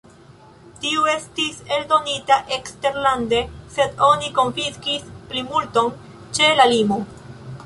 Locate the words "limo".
6.75-7.01